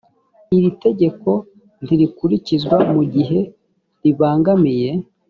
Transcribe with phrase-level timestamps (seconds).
[0.55, 1.29] iri tegeko
[1.83, 3.39] ntirikurikizwa mu gihe
[4.01, 4.89] ribangamiye